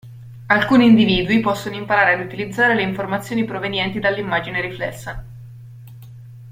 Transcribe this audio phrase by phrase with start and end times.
[0.47, 5.23] Alcuni individui possono imparare ad utilizzare le informazioni provenienti dell'immagine riflessa.